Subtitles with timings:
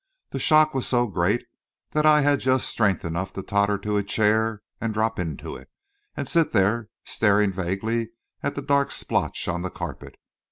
[0.31, 1.45] The shock was so great
[1.91, 5.69] that I had just strength enough to totter to a chair and drop into it,
[6.17, 8.09] and sit there staring vaguely
[8.41, 10.17] at that dark splotch on the carpet.